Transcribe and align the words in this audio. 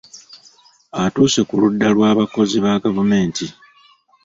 Atuuse 1.03 1.41
ku 1.47 1.53
ludda 1.61 1.87
lw’abakozi 1.95 2.55
ba 2.63 2.73
gavumenti. 2.83 3.45